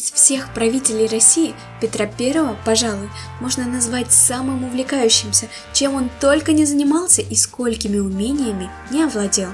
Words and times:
Из 0.00 0.12
всех 0.12 0.54
правителей 0.54 1.06
России 1.08 1.54
Петра 1.78 2.06
I, 2.06 2.56
пожалуй, 2.64 3.10
можно 3.38 3.66
назвать 3.66 4.10
самым 4.10 4.64
увлекающимся, 4.64 5.48
чем 5.74 5.94
он 5.94 6.08
только 6.20 6.52
не 6.52 6.64
занимался 6.64 7.20
и 7.20 7.36
сколькими 7.36 7.98
умениями 7.98 8.70
не 8.90 9.04
овладел. 9.04 9.50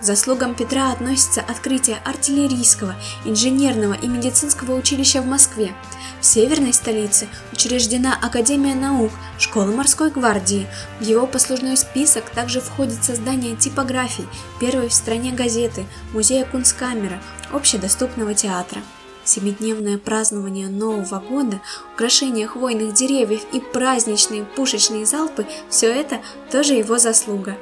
К 0.00 0.04
заслугам 0.04 0.54
Петра 0.54 0.92
относится 0.92 1.40
открытие 1.40 1.96
артиллерийского, 2.04 2.94
инженерного 3.24 3.94
и 3.94 4.06
медицинского 4.06 4.76
училища 4.76 5.20
в 5.20 5.26
Москве. 5.26 5.74
В 6.20 6.24
северной 6.24 6.72
столице 6.72 7.26
учреждена 7.50 8.16
Академия 8.22 8.76
наук, 8.76 9.10
школа 9.40 9.72
морской 9.72 10.12
гвардии. 10.12 10.68
В 11.00 11.02
его 11.02 11.26
послужной 11.26 11.76
список 11.76 12.30
также 12.30 12.60
входит 12.60 13.02
создание 13.02 13.56
типографий, 13.56 14.28
первой 14.60 14.90
в 14.90 14.94
стране 14.94 15.32
газеты, 15.32 15.86
музея 16.12 16.44
Кунсткамера, 16.44 17.20
общедоступного 17.50 18.32
театра. 18.32 18.80
Семидневное 19.28 19.98
празднование 19.98 20.68
Нового 20.68 21.20
года, 21.20 21.60
украшение 21.92 22.46
хвойных 22.46 22.94
деревьев 22.94 23.42
и 23.52 23.60
праздничные 23.60 24.44
пушечные 24.44 25.04
залпы– 25.04 25.44
все 25.68 25.92
это 25.92 26.20
тоже 26.50 26.72
его 26.72 26.96
заслуга. 26.96 27.58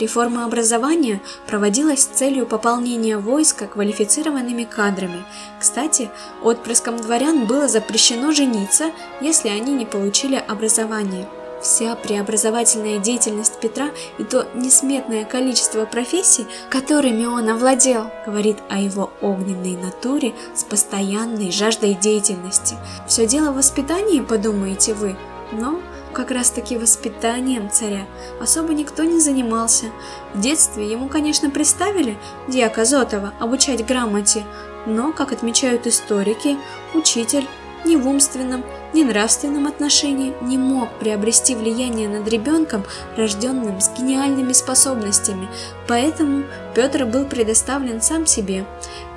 Реформа 0.00 0.44
образования 0.44 1.20
проводилась 1.46 2.00
с 2.00 2.06
целью 2.06 2.46
пополнения 2.46 3.16
войска 3.16 3.68
квалифицированными 3.68 4.64
кадрами. 4.64 5.24
Кстати, 5.60 6.10
отпрыскам 6.42 6.96
дворян 6.96 7.46
было 7.46 7.68
запрещено 7.68 8.32
жениться, 8.32 8.90
если 9.20 9.50
они 9.50 9.72
не 9.72 9.86
получили 9.86 10.34
образование. 10.34 11.28
Вся 11.64 11.96
преобразовательная 11.96 12.98
деятельность 12.98 13.58
Петра 13.58 13.88
и 14.18 14.22
то 14.22 14.46
несметное 14.54 15.24
количество 15.24 15.86
профессий, 15.86 16.46
которыми 16.68 17.24
он 17.24 17.48
овладел, 17.48 18.10
говорит 18.26 18.58
о 18.68 18.78
его 18.78 19.10
огненной 19.22 19.74
натуре 19.74 20.34
с 20.54 20.62
постоянной 20.62 21.50
жаждой 21.50 21.94
деятельности. 21.94 22.76
Все 23.08 23.26
дело 23.26 23.50
в 23.50 23.56
воспитании, 23.56 24.20
подумаете 24.20 24.92
вы, 24.92 25.16
но 25.52 25.80
как 26.12 26.30
раз 26.30 26.50
таки 26.50 26.76
воспитанием 26.76 27.70
царя 27.70 28.06
особо 28.42 28.74
никто 28.74 29.02
не 29.02 29.18
занимался. 29.18 29.86
В 30.34 30.40
детстве 30.42 30.86
ему, 30.92 31.08
конечно, 31.08 31.48
представили 31.48 32.18
дьяка 32.46 32.84
Зотова 32.84 33.32
обучать 33.40 33.86
грамоте, 33.86 34.44
но, 34.84 35.14
как 35.14 35.32
отмечают 35.32 35.86
историки, 35.86 36.58
учитель 36.92 37.48
ни 37.84 37.96
в 37.96 38.06
умственном, 38.06 38.64
ни 38.92 39.02
нравственном 39.02 39.66
отношении 39.66 40.34
не 40.42 40.58
мог 40.58 40.88
приобрести 40.98 41.54
влияние 41.54 42.08
над 42.08 42.28
ребенком, 42.28 42.84
рожденным 43.16 43.80
с 43.80 43.90
гениальными 43.90 44.52
способностями, 44.52 45.48
поэтому 45.86 46.44
Петр 46.74 47.04
был 47.04 47.24
предоставлен 47.24 48.00
сам 48.00 48.26
себе. 48.26 48.64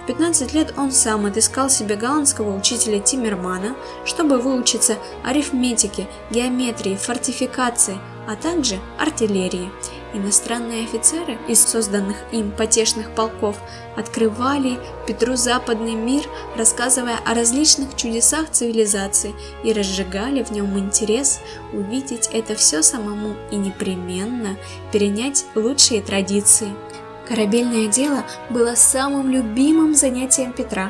В 0.03 0.07
15 0.07 0.53
лет 0.53 0.73
он 0.77 0.91
сам 0.91 1.25
отыскал 1.25 1.69
себе 1.69 1.95
голландского 1.95 2.55
учителя 2.55 2.99
Тиммермана, 2.99 3.75
чтобы 4.05 4.37
выучиться 4.37 4.97
арифметике, 5.23 6.07
геометрии, 6.31 6.95
фортификации, 6.95 7.97
а 8.27 8.35
также 8.35 8.79
артиллерии. 8.97 9.69
Иностранные 10.13 10.85
офицеры 10.85 11.37
из 11.49 11.61
созданных 11.65 12.15
им 12.31 12.51
потешных 12.51 13.11
полков 13.11 13.57
открывали 13.97 14.79
Петру 15.05 15.35
западный 15.35 15.95
мир, 15.95 16.23
рассказывая 16.55 17.17
о 17.25 17.33
различных 17.33 17.95
чудесах 17.95 18.49
цивилизации 18.49 19.35
и 19.63 19.73
разжигали 19.73 20.43
в 20.43 20.51
нем 20.51 20.77
интерес 20.79 21.41
увидеть 21.73 22.29
это 22.31 22.55
все 22.55 22.81
самому 22.81 23.35
и 23.51 23.57
непременно 23.57 24.55
перенять 24.93 25.45
лучшие 25.55 26.01
традиции. 26.01 26.69
Корабельное 27.27 27.87
дело 27.87 28.23
было 28.49 28.75
самым 28.75 29.29
любимым 29.29 29.93
занятием 29.93 30.53
Петра. 30.53 30.89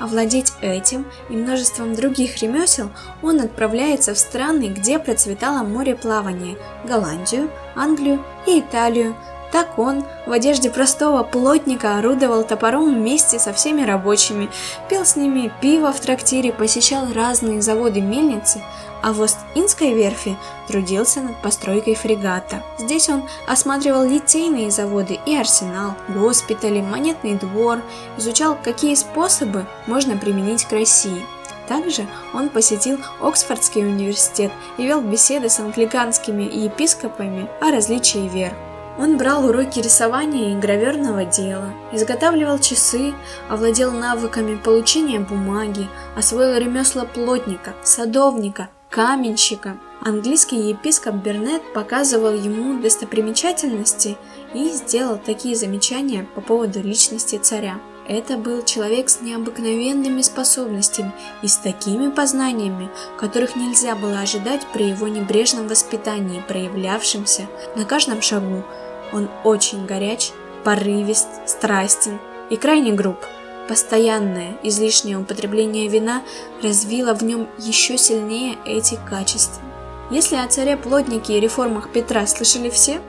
Овладеть 0.00 0.52
этим 0.60 1.06
и 1.28 1.32
множеством 1.32 1.94
других 1.94 2.40
ремесел 2.40 2.90
он 3.22 3.40
отправляется 3.40 4.14
в 4.14 4.18
страны, 4.18 4.68
где 4.68 4.98
процветало 4.98 5.64
мореплавание– 5.64 6.56
Голландию, 6.84 7.50
Англию 7.74 8.24
и 8.46 8.60
Италию. 8.60 9.16
Так 9.52 9.78
он 9.78 10.04
в 10.26 10.32
одежде 10.32 10.70
простого 10.70 11.22
плотника 11.22 11.98
орудовал 11.98 12.44
топором 12.44 12.94
вместе 12.94 13.38
со 13.38 13.52
всеми 13.52 13.82
рабочими, 13.82 14.50
пил 14.88 15.04
с 15.06 15.16
ними 15.16 15.50
пиво 15.62 15.92
в 15.92 16.00
трактире, 16.00 16.52
посещал 16.52 17.06
разные 17.12 17.62
заводы-мельницы– 17.62 18.62
а 19.02 19.12
в 19.12 19.20
Ост-Индской 19.20 19.92
верфи 19.92 20.36
трудился 20.66 21.20
над 21.20 21.36
постройкой 21.40 21.94
фрегата. 21.94 22.62
Здесь 22.78 23.08
он 23.08 23.28
осматривал 23.46 24.04
литейные 24.04 24.70
заводы 24.70 25.18
и 25.24 25.36
арсенал, 25.36 25.94
госпитали, 26.08 26.80
монетный 26.80 27.34
двор, 27.34 27.82
изучал, 28.16 28.56
какие 28.62 28.94
способы 28.94 29.66
можно 29.86 30.16
применить 30.16 30.64
к 30.64 30.72
России. 30.72 31.24
Также 31.68 32.06
он 32.32 32.48
посетил 32.48 32.98
Оксфордский 33.20 33.82
университет 33.82 34.50
и 34.78 34.86
вел 34.86 35.02
беседы 35.02 35.50
с 35.50 35.60
англиканскими 35.60 36.42
епископами 36.42 37.48
о 37.60 37.70
различии 37.70 38.26
вер. 38.26 38.54
Он 38.98 39.16
брал 39.16 39.46
уроки 39.46 39.78
рисования 39.78 40.52
и 40.52 40.60
граверного 40.60 41.24
дела, 41.24 41.72
изготавливал 41.92 42.58
часы, 42.58 43.14
овладел 43.48 43.92
навыками 43.92 44.56
получения 44.56 45.20
бумаги, 45.20 45.86
освоил 46.16 46.58
ремесла 46.58 47.04
плотника, 47.04 47.74
садовника, 47.84 48.68
каменщика. 48.90 49.76
Английский 50.00 50.70
епископ 50.70 51.14
Бернет 51.14 51.62
показывал 51.72 52.32
ему 52.32 52.80
достопримечательности 52.80 54.16
и 54.52 54.70
сделал 54.70 55.16
такие 55.16 55.54
замечания 55.54 56.26
по 56.34 56.40
поводу 56.40 56.80
личности 56.80 57.36
царя. 57.36 57.78
Это 58.08 58.38
был 58.38 58.64
человек 58.64 59.10
с 59.10 59.20
необыкновенными 59.20 60.22
способностями 60.22 61.12
и 61.42 61.46
с 61.46 61.58
такими 61.58 62.10
познаниями, 62.10 62.88
которых 63.18 63.54
нельзя 63.54 63.94
было 63.94 64.20
ожидать 64.20 64.66
при 64.72 64.88
его 64.88 65.08
небрежном 65.08 65.68
воспитании, 65.68 66.42
проявлявшемся 66.48 67.48
на 67.76 67.84
каждом 67.84 68.22
шагу. 68.22 68.64
Он 69.12 69.28
очень 69.44 69.86
горяч, 69.86 70.30
порывист, 70.64 71.28
страстен 71.46 72.18
и 72.50 72.56
крайне 72.56 72.92
груб– 72.92 73.18
Постоянное, 73.68 74.56
излишнее 74.62 75.18
употребление 75.18 75.88
вина 75.88 76.22
развило 76.62 77.14
в 77.14 77.22
нем 77.22 77.48
еще 77.58 77.98
сильнее 77.98 78.56
эти 78.64 78.98
качества. 79.08 79.62
Если 80.10 80.36
о 80.36 80.48
царе-плотнике 80.48 81.36
и 81.36 81.40
реформах 81.40 81.90
Петра 81.92 82.26
слышали 82.26 82.70
все, 82.70 83.02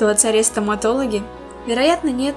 то 0.00 0.10
о 0.10 0.14
царе-стоматологе, 0.14 1.22
вероятно, 1.64 2.08
нет. 2.08 2.34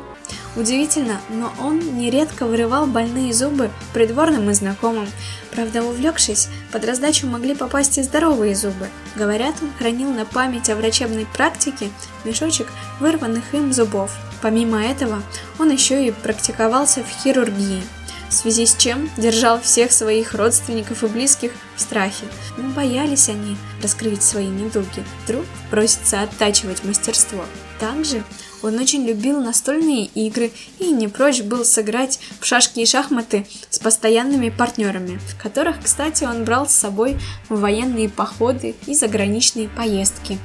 Удивительно, 0.56 1.20
но 1.30 1.52
он 1.60 1.98
нередко 1.98 2.46
вырывал 2.46 2.86
больные 2.86 3.34
зубы 3.34 3.72
придворным 3.94 4.50
и 4.52 4.54
знакомым. 4.54 5.08
Правда, 5.52 5.84
увлекшись, 5.84 6.48
под 6.72 6.86
раздачу 6.86 7.26
могли 7.26 7.56
попасть 7.56 7.98
и 7.98 8.04
здоровые 8.04 8.56
зубы. 8.56 8.88
Говорят, 9.16 9.56
он 9.62 9.72
хранил 9.78 10.12
на 10.12 10.26
память 10.26 10.70
о 10.70 10.76
врачебной 10.76 11.26
практике 11.26 11.90
мешочек 12.24 12.68
вырванных 13.00 13.54
им 13.54 13.74
зубов. 13.74 14.12
Помимо 14.42 14.84
этого, 14.84 15.24
он 15.58 15.72
еще 15.72 16.06
и 16.06 16.12
практиковался 16.12 17.02
в 17.04 17.24
хирургии, 17.24 17.82
в 18.30 18.34
связи 18.34 18.66
с 18.66 18.76
чем 18.76 19.10
держал 19.18 19.60
всех 19.60 19.92
своих 19.92 20.34
родственников 20.34 21.04
и 21.04 21.08
близких 21.08 21.52
в 21.76 21.82
страхе. 21.82 22.26
Но 22.58 22.70
боялись 22.70 23.30
они 23.30 23.58
раскрыть 23.82 24.22
свои 24.22 24.48
недуги. 24.48 25.04
Вдруг 25.24 25.46
просится 25.72 26.22
оттачивать 26.22 26.84
мастерство. 26.84 27.46
Также 27.80 28.24
он 28.64 28.80
очень 28.80 29.06
любил 29.06 29.40
настольные 29.42 30.06
игры 30.06 30.52
и 30.80 30.92
не 30.92 31.08
прочь 31.08 31.42
был 31.42 31.66
сыграть 31.66 32.20
в 32.40 32.46
шашки 32.46 32.80
и 32.80 32.86
шахматы 32.86 33.46
с 33.70 33.78
постоянными 33.78 34.50
партнерами, 34.50 35.20
которых, 35.42 35.84
кстати, 35.84 36.24
он 36.24 36.46
брал 36.46 36.68
с 36.68 36.74
собой 36.74 37.18
в 37.50 37.60
военные 37.60 38.10
походы 38.10 38.76
и 38.88 38.96
заграничные 38.96 39.70
поездки. 39.70 40.40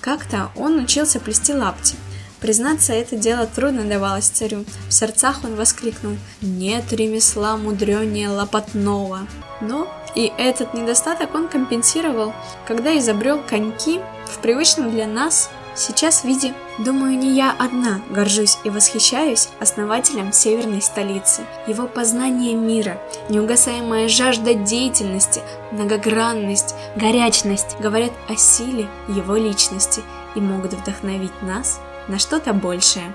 Как-то 0.00 0.50
он 0.56 0.78
учился 0.78 1.20
плести 1.20 1.52
лапти, 1.52 1.96
Признаться, 2.44 2.92
это 2.92 3.16
дело 3.16 3.46
трудно 3.46 3.84
давалось 3.84 4.26
царю. 4.26 4.66
В 4.90 4.92
сердцах 4.92 5.44
он 5.44 5.54
воскликнул 5.54 6.18
«Нет 6.42 6.92
ремесла 6.92 7.56
мудренее 7.56 8.28
лопатного». 8.28 9.20
Но 9.62 9.88
и 10.14 10.30
этот 10.36 10.74
недостаток 10.74 11.34
он 11.34 11.48
компенсировал, 11.48 12.34
когда 12.66 12.98
изобрел 12.98 13.40
коньки 13.40 13.98
в 14.26 14.40
привычном 14.40 14.90
для 14.90 15.06
нас 15.06 15.48
сейчас 15.74 16.24
виде. 16.24 16.54
Думаю, 16.78 17.16
не 17.16 17.32
я 17.32 17.54
одна 17.58 18.00
горжусь 18.10 18.58
и 18.64 18.70
восхищаюсь 18.70 19.48
основателем 19.60 20.32
северной 20.32 20.82
столицы. 20.82 21.42
Его 21.66 21.86
познание 21.86 22.54
мира, 22.54 23.00
неугасаемая 23.28 24.08
жажда 24.08 24.54
деятельности, 24.54 25.42
многогранность, 25.72 26.74
горячность 26.96 27.78
говорят 27.80 28.12
о 28.28 28.36
силе 28.36 28.88
его 29.08 29.36
личности 29.36 30.02
и 30.34 30.40
могут 30.40 30.74
вдохновить 30.74 31.42
нас 31.42 31.80
на 32.08 32.18
что-то 32.18 32.52
большее. 32.52 33.14